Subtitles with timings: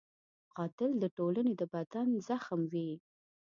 [0.55, 2.89] قاتل د ټولنې د بدن زخم وي